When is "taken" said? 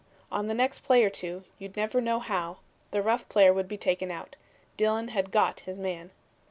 3.77-4.09